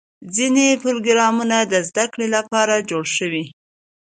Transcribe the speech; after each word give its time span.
ځینې 0.35 0.67
پروګرامونه 0.83 1.57
د 1.63 1.73
زدهکړې 1.87 2.27
لپاره 2.35 2.85
جوړ 2.89 3.05
شوي. 3.17 3.45